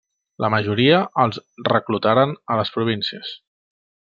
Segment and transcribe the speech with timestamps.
[0.43, 1.37] La majoria els
[1.69, 3.37] reclutaren a les províncies.